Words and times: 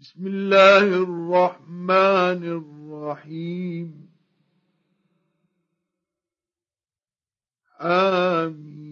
بسم 0.00 0.26
الله 0.26 0.78
الرحمن 0.78 2.44
الرحيم. 2.44 4.08
آمين. 7.80 8.86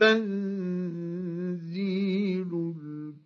تنزيل 0.00 1.14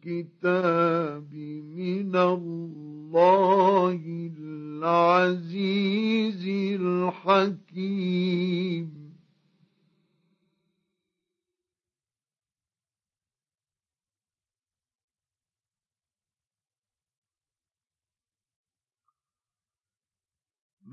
الكتاب 0.06 1.34
من 1.34 2.16
الله 2.16 4.30
العزيز 4.38 6.48
الحكيم. 6.80 8.99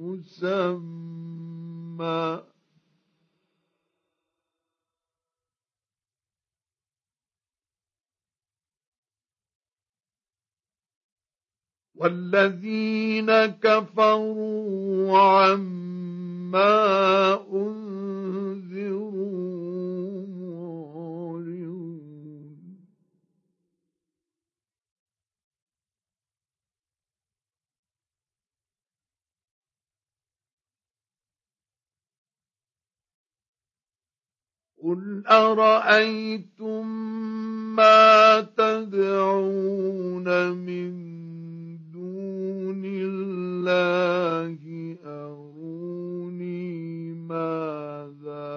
مسمى 0.00 1.30
والذين 12.00 13.46
كفروا 13.46 15.18
عما 15.18 16.72
أنذروا 17.52 19.20
قل 34.82 35.26
أرأيتم 35.26 36.86
ما 37.76 38.40
تدعون 38.40 40.50
من 40.50 41.29
الله 42.84 44.58
أروني 45.04 46.60
ماذا 47.12 48.50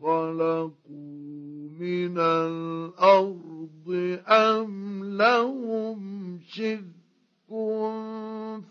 خلقوا 0.00 1.68
من 1.80 2.18
الأرض 2.18 3.88
أم 4.28 5.04
لهم 5.04 6.00
شرك 6.48 6.82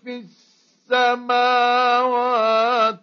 في 0.03 0.17
السماوات 1.61 2.99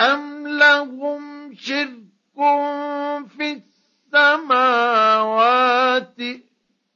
أم 0.00 0.48
لهم 0.48 1.54
شرك 1.54 1.98
في 3.38 3.62
السماوات 4.14 6.14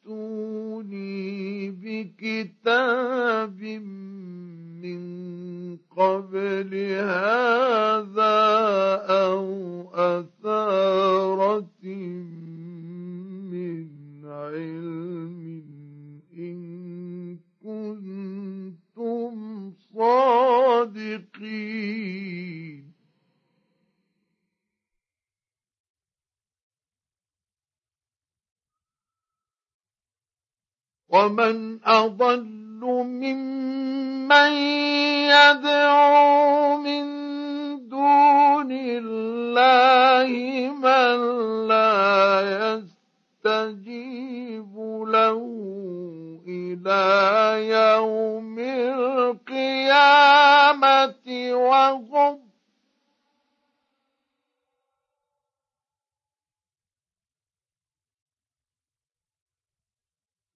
ائتوني 0.06 1.70
بكتاب 1.70 3.61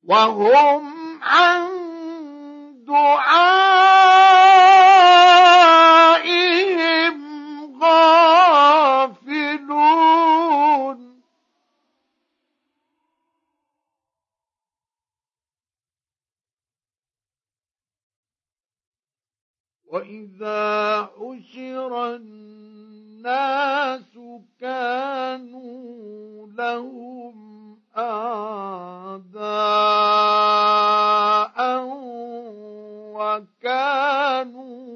وهم 0.06 0.82
عن 1.22 1.66
دعائهم 2.86 3.96
غافلون. 7.82 8.96
وإذا 19.86 21.08
حشر 21.16 22.14
الناس 22.14 24.12
كانوا 24.60 26.46
لهم 26.46 27.36
أعداء 27.98 29.26
وكانوا 33.16 34.86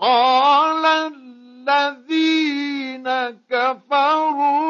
قال 0.00 0.86
الذين 0.86 1.97
كفروا 3.72 4.67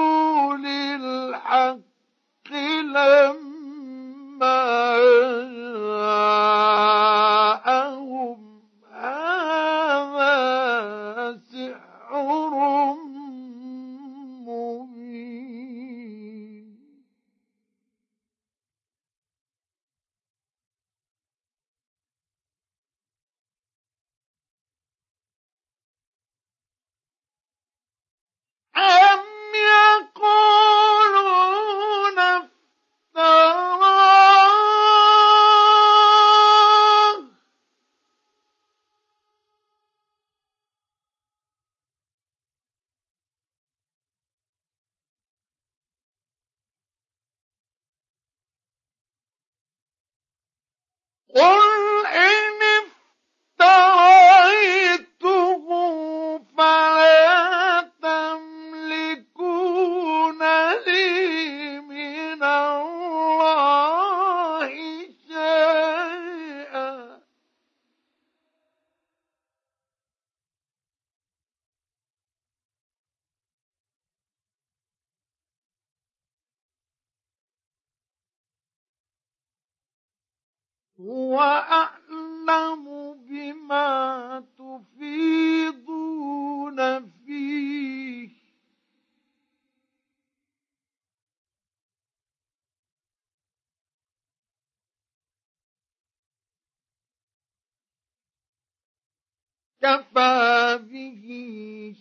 كفى 99.82 100.78
به 100.90 101.25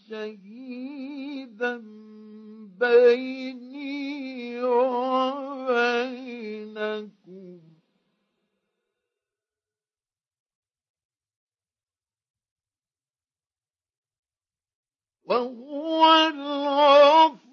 شهيدا 0.09 1.77
بيني 2.79 4.63
وبينكم. 4.63 6.07
وهو 15.23 16.27
الغفور 16.27 17.46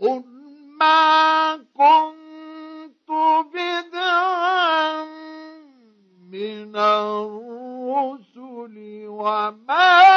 قل 0.00 0.24
ما 0.80 1.56
كنت 1.56 3.10
بدعا 3.54 5.04
من 6.30 6.76
الرسل 6.76 8.76
وما 9.06 10.09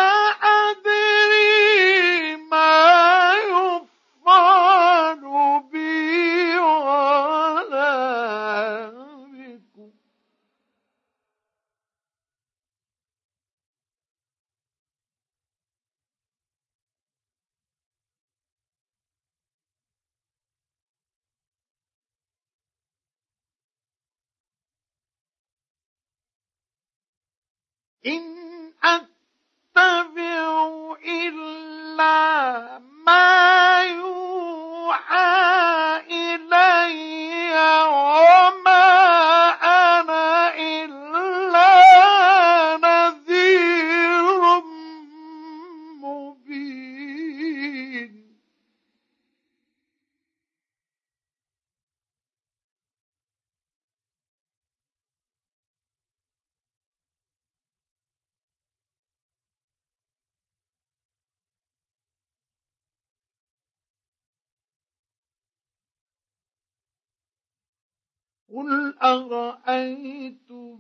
قل 68.53 68.94
أرأيتم 69.03 70.77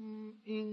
إن 0.47 0.67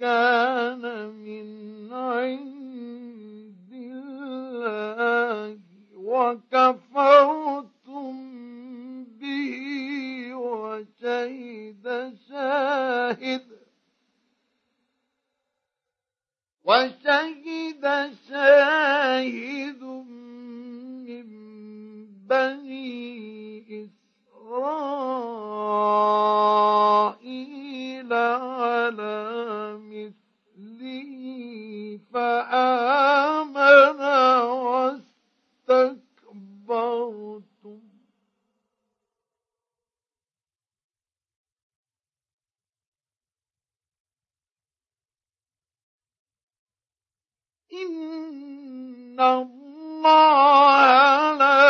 كان 0.00 1.08
من 1.08 1.48
عند 1.92 3.72
الله 3.72 5.58
وكفرتم 5.94 7.50
به 9.04 10.34
وشهد 10.34 12.14
شاهد 12.28 13.46
وشهد 16.64 18.12
شاهد 18.28 19.82
من 21.08 21.26
بني 22.26 23.60
إسرائيل 23.60 23.99
على 28.90 29.78
مثله 29.78 31.22
فآمن 32.12 34.00
واستكبرتم. 35.68 36.30
إن 47.72 49.20
الله 49.20 50.50
لا 51.36 51.69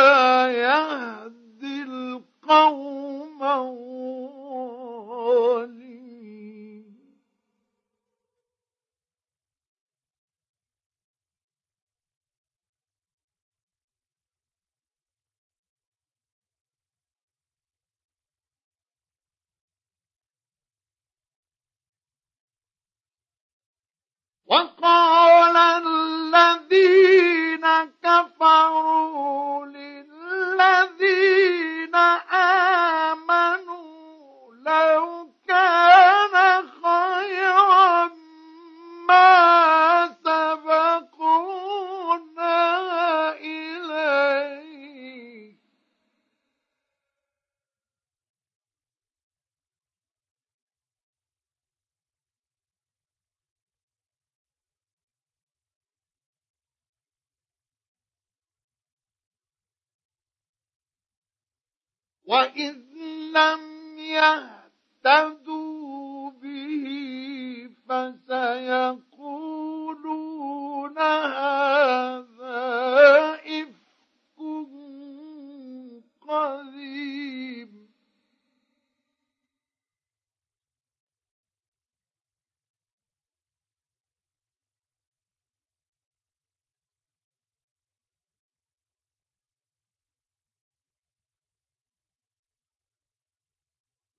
وقال 24.50 25.29
Well, 62.31 62.49
in 62.55 62.83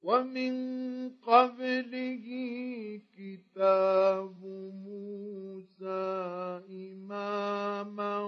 ومن 0.03 0.55
قبله 1.23 2.27
كتاب 3.19 4.41
موسى 4.87 6.03
إماما 6.71 8.19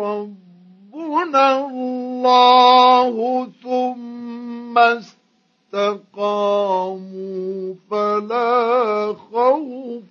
رب 0.01 0.42
ربنا 1.13 1.67
الله 1.67 3.47
ثم 3.63 4.79
استقاموا 5.73 7.75
فلا 7.91 9.13
خوف 9.13 10.03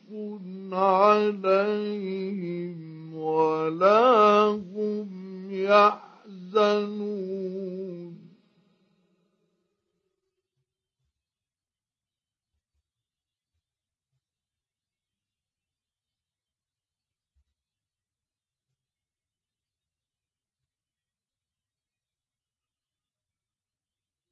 عليهم 0.74 2.76
ولا 3.16 4.50
هم 4.50 5.08
يحزنون. 5.52 6.02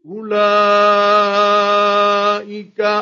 أولئك 0.09 1.69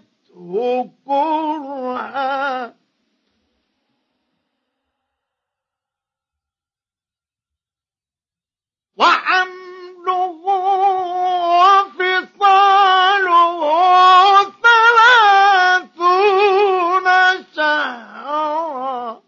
كرها. 1.07 2.75
وحمله 8.97 10.43
وفصاله 11.97 13.61
ثلاثون 14.65 16.26
شهرا. 17.57 19.23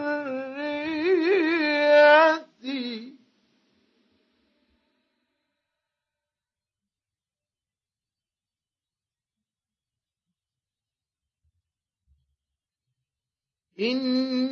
إني 13.81 14.46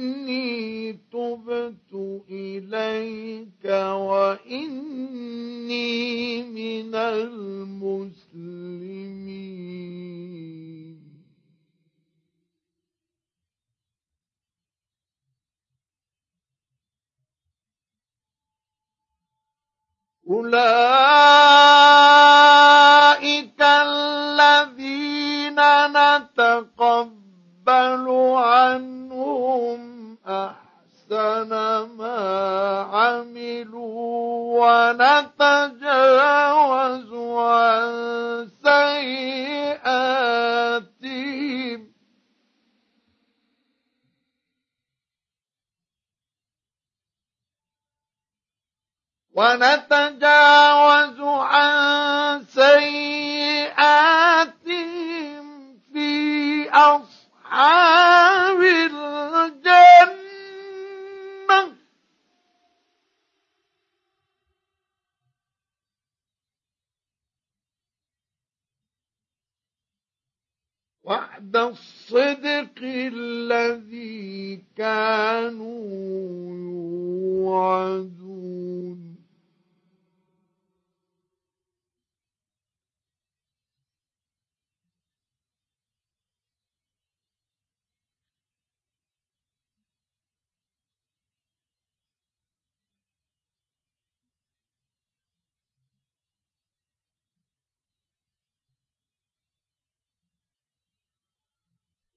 الصدق 72.05 72.54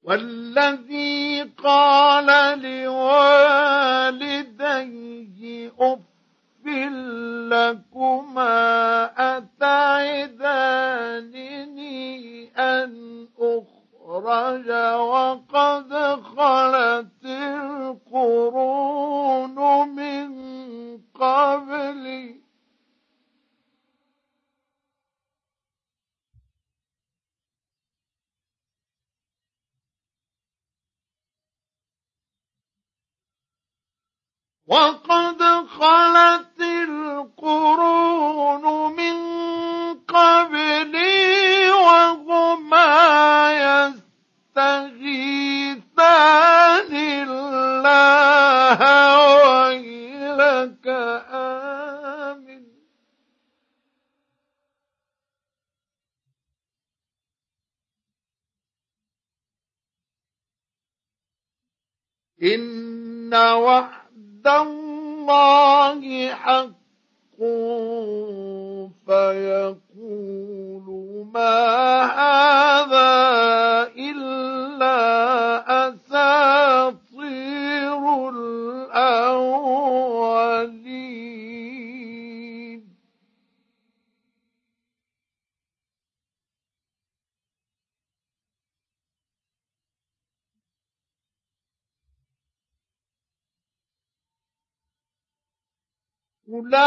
والذي 0.08 1.44
قال 1.64 2.60
لوالديه 2.62 4.12
أف 5.80 6.00
لكما 7.52 8.56
أتعدانني 9.38 10.48
أن 12.58 13.28
أخرج؟ 13.40 14.70
وقد 14.96 15.94
خلت 16.24 17.26
القرون 18.06 19.58
من 19.90 20.30
قبلي 21.20 21.77
وقد 34.68 35.44
خلت 35.68 36.60
القرون 36.90 38.66
من 38.96 39.18
قبلي 40.08 41.72
وهما 41.72 42.92
يستغيثان 44.56 45.36
الله 46.96 48.80
ويلك 49.44 50.88
آمن. 51.32 52.64
إن 62.44 63.34
وعد 63.34 63.97
الله 64.48 66.34
حق 66.34 66.72
فيقول 69.08 70.88
ما 71.34 71.56
هذا؟ 72.06 73.77
أولئك 96.54 96.78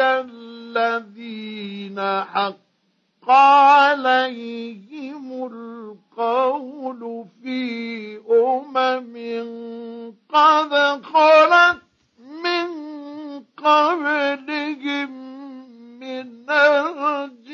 الذين 0.00 2.00
حق 2.24 3.30
عليهم 3.30 5.46
القول 5.52 7.24
في 7.42 7.60
أمم 8.30 9.16
قد 10.28 11.02
خلت 11.04 11.80
من 12.44 12.66
قبلهم 13.56 15.10
من 16.00 16.50
الجن 16.50 17.45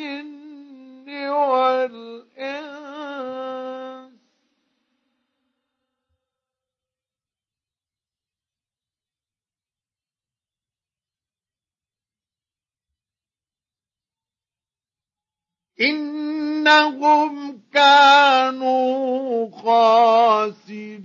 إنهم 15.83 17.63
كانوا 17.73 19.51
خاسرين. 19.51 21.03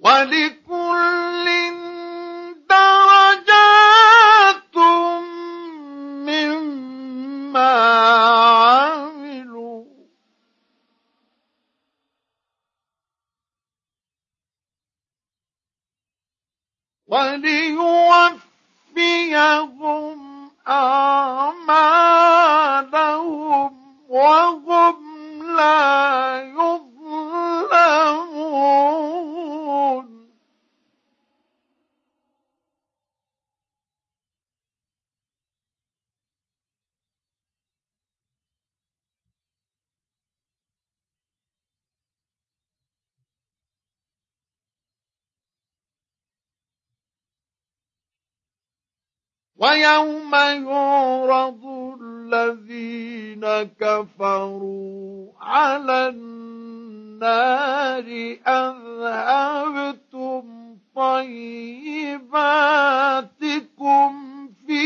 ولكل 0.00 1.46
درجات 2.70 3.77
وليوفيهم 17.08 18.50
أعمالهم 20.68 21.57
ويوم 49.58 50.34
يعرض 50.34 51.64
الذين 52.02 53.44
كفروا 53.80 55.32
على 55.40 56.08
النار 56.08 58.04
أذهبتم 58.46 60.44
طيباتكم 62.88 64.48
في 64.66 64.82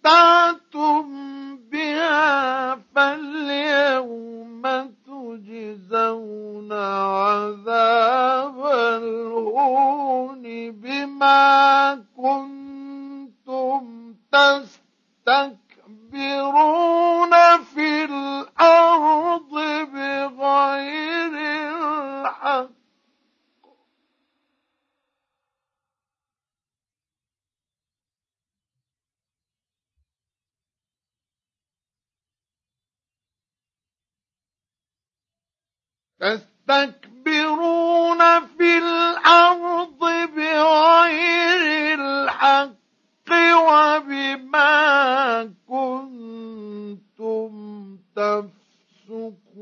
بها 1.57 2.75
فاليوم 2.95 4.63
تجزون 5.07 6.73
عذاب 6.73 8.67
الهون 8.67 10.43
بما 10.71 11.95
كنتم 12.17 14.15
تستكبرون. 14.33 15.59
تستكبرون 36.21 38.19
في 38.59 38.79
الأرض 38.79 39.99
بغير 40.37 41.95
الحق 42.01 42.79
وبما 43.69 44.75
كنتم 45.69 47.51
تفسقون. 48.17 49.59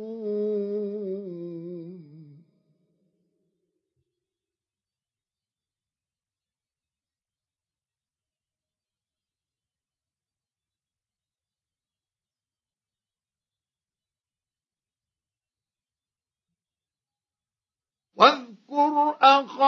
واذكر 18.16 19.14
أخا 19.22 19.64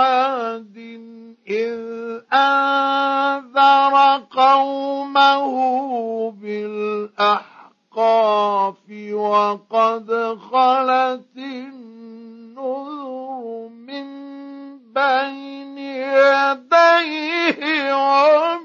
عاد 0.00 0.76
إذ 1.48 1.80
أنذر 2.32 3.94
قومه 4.30 5.54
بالأحقاف 7.20 7.54
وقد 9.12 10.38
خلت 10.52 11.36
النذر 11.36 13.04
من 13.68 14.06
بين 14.94 15.78
يديه 15.78 17.60
ومن 17.94 18.63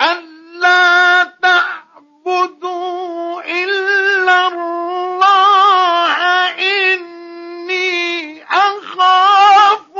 ألا 0.00 1.24
تعبدوا 1.42 3.42
إلا 3.42 4.48
الله 4.48 6.18
إني 6.58 8.44
أخاف 8.44 9.98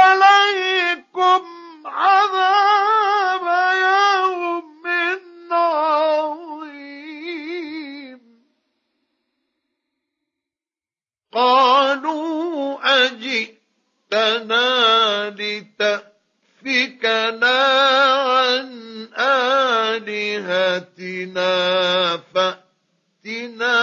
عليكم 0.00 1.42
عذاب 1.84 3.44
يوم 3.76 4.84
عظيم. 5.52 7.00
قالوا 11.32 12.78
أجئتنا 13.06 14.70
لتأفكنا 16.60 17.58
عن 18.22 18.89
آلهتنا 19.96 21.50
فأتنا 22.34 23.78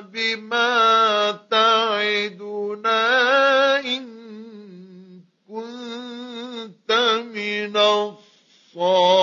بما 0.00 1.32
تعدنا 1.50 3.00
إن 3.80 4.04
كنت 5.48 6.92
من 7.34 7.76
الصادقين. 7.76 9.22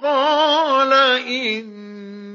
قال 0.00 0.67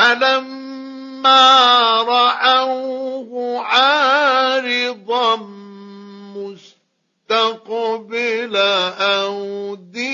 فلما 0.00 1.52
رأوه 2.02 3.60
عارضا 3.64 5.36
مستقبل 7.30 8.56
أوديتهم 9.00 10.10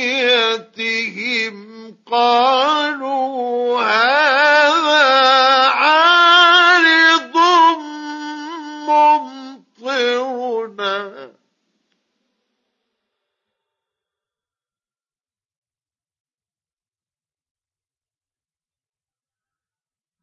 قالوا 2.10 3.82
هذا 3.82 4.35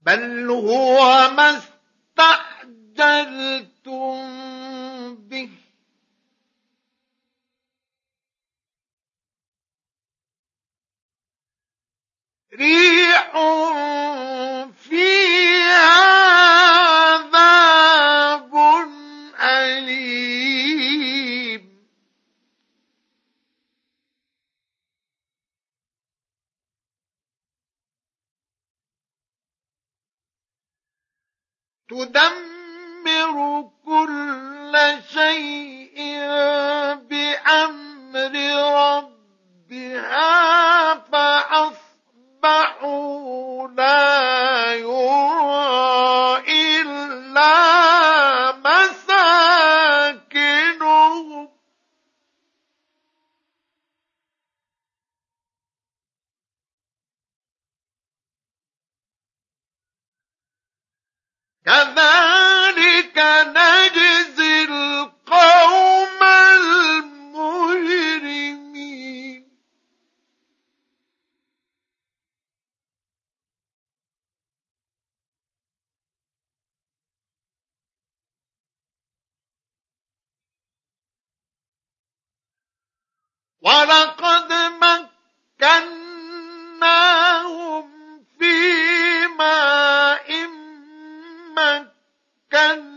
بل 0.05 0.49
هو 0.49 1.29
ما 1.31 1.61
استعجلتم 2.97 3.85
به. 5.15 5.49
ريح 12.59 13.35
فيها 14.71 16.13
تدمر 31.93 33.36
كل 33.86 34.73
شيء 35.13 35.97
ولقد 83.63 84.54
مكناهم 85.62 86.84
في 88.39 89.28
ماء 89.28 90.47
مكناكم 92.52 92.93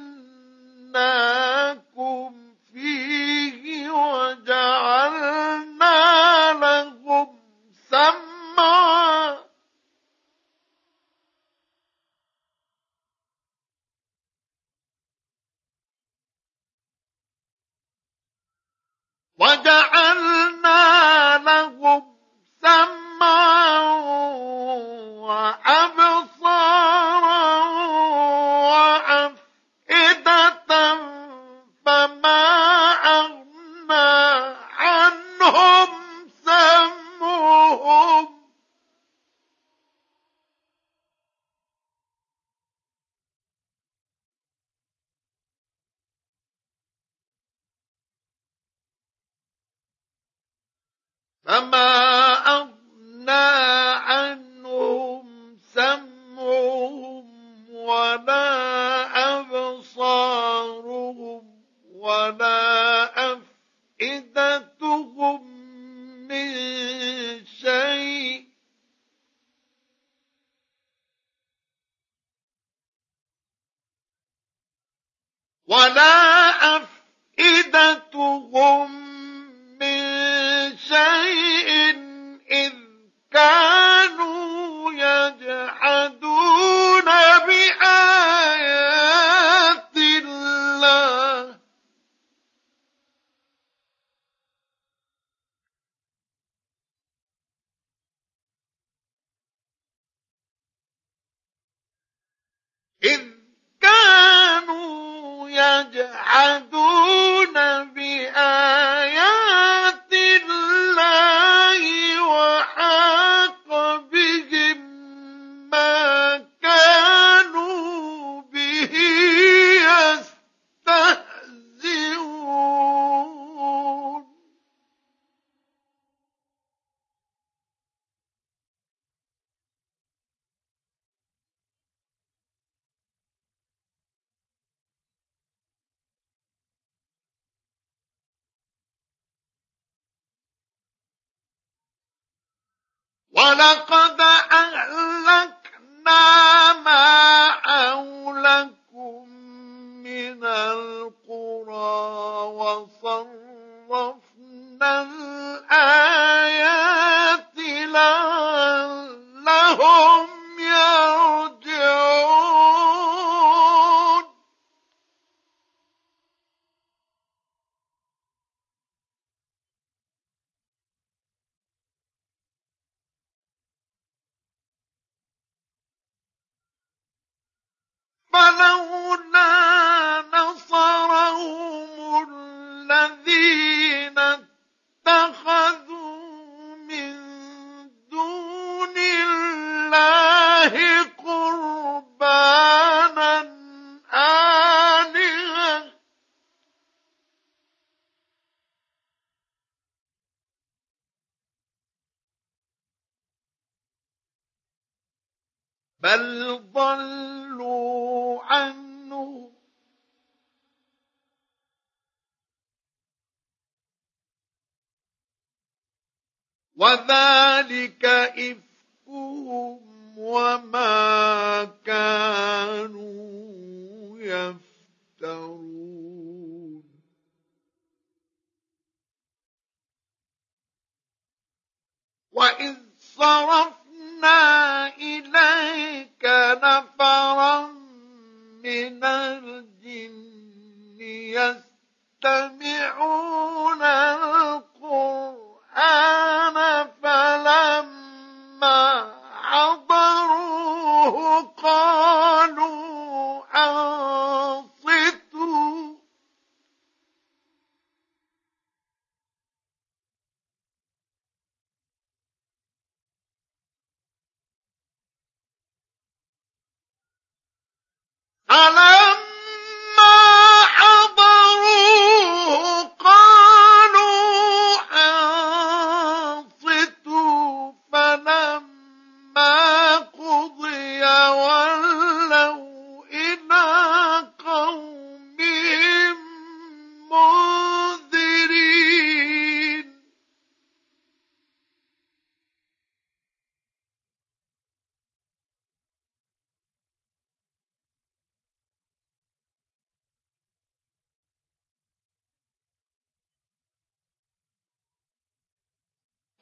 فيه 2.72 3.90
وجعلنا 3.90 5.36
لهم 6.52 7.38
سمعا. 7.90 9.46
وجعلنا 19.38 20.35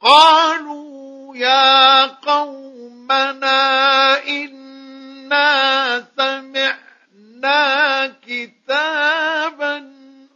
قالوا 0.04 1.36
يا 1.36 2.06
قومنا 2.06 3.58
إنا 4.28 6.00
سمعنا 6.16 8.06
كتابا 8.26 9.76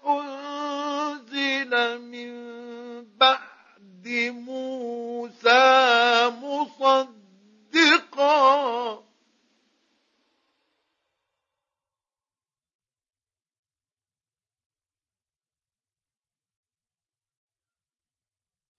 أنزل 0.07 2.01
من 2.01 2.33
بعد 3.19 4.09
موسى 4.33 5.65
مصدقا. 6.43 7.19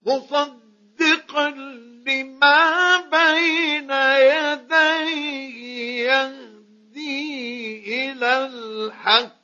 مصدقا. 0.02 0.69
لما 1.36 2.96
بين 2.96 3.90
يديه 4.30 5.56
يهدي 6.10 7.30
إلى 8.10 8.32
الحق 8.46 9.40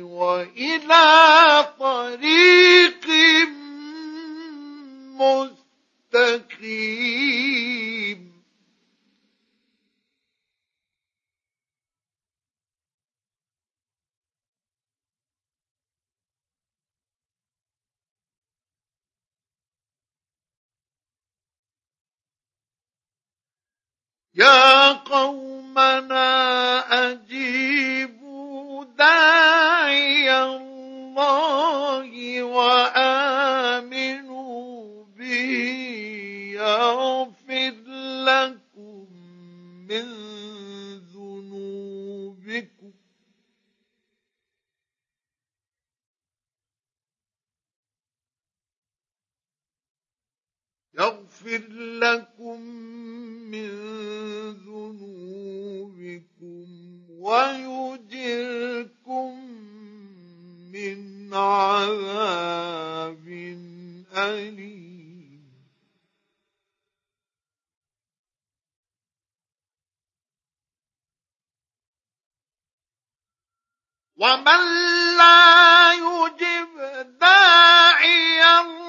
وإلى 0.00 1.06
طريق 1.80 3.06
مستقيم. 6.14 7.73
يا 24.36 24.92
قومنا 24.92 26.30
أجيبوا 27.10 28.84
داعي 28.84 30.42
الله 30.42 32.42
وآمنوا 32.42 34.24
به. 35.04 35.74
يغفر 36.54 37.74
لكم 38.24 39.06
من 39.88 40.04
ذنوبكم. 40.98 42.92
يغفر 50.94 51.62
لكم 52.00 52.60
ويجركم 57.34 59.30
من 60.72 61.34
عذاب 61.34 63.28
أليم. 64.16 65.44
ومن 74.16 74.62
لا 75.18 75.92
يجب 75.92 76.72
داعي 77.20 78.60
الله 78.60 78.83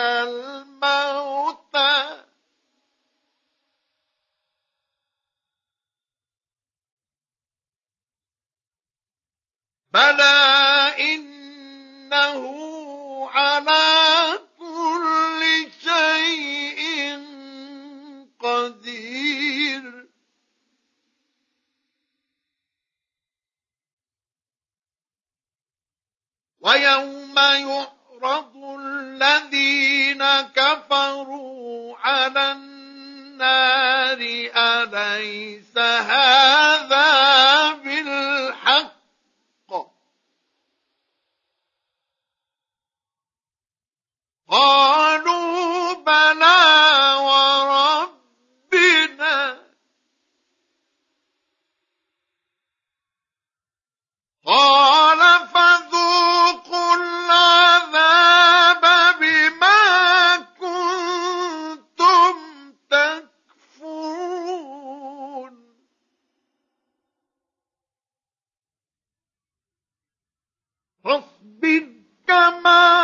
أَمْ 0.00 0.49
أليس 35.69 35.69
فاصبر 71.04 71.86
كما 72.26 72.99